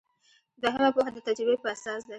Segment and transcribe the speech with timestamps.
[0.61, 2.09] دوهمه پوهه د تجربې په اساس ده.